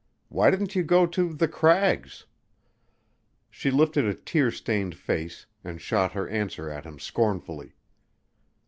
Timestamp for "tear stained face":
4.15-5.45